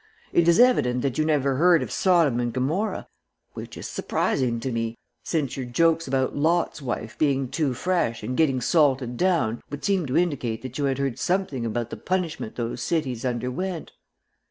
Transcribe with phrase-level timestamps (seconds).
[0.33, 3.07] It is evident that you never heard of Sodom and Gomorrah
[3.53, 8.35] which is surprising to me, since your jokes about Lot's wife being too fresh and
[8.35, 12.55] getting salted down, would seem to indicate that you had heard something about the punishment
[12.55, 13.91] those cities underwent."